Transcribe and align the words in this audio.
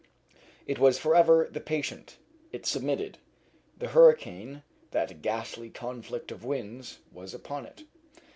It 0.65 0.79
was 0.79 0.97
for 0.97 1.15
ever 1.15 1.47
the 1.51 1.59
patient; 1.59 2.17
it 2.51 2.65
submitted; 2.65 3.19
the 3.77 3.89
hurricane 3.89 4.63
(that 4.89 5.21
ghastly 5.21 5.69
conflict 5.69 6.31
of 6.31 6.43
winds) 6.43 6.97
was 7.13 7.35
upon 7.35 7.67
it. 7.67 7.83